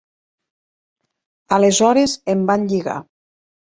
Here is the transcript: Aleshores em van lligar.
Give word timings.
Aleshores 1.59 2.17
em 2.35 2.43
van 2.51 2.67
lligar. 2.73 3.01